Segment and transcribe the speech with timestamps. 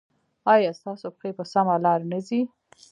[0.53, 2.41] ایا ستاسو پښې په سمه لار نه ځي؟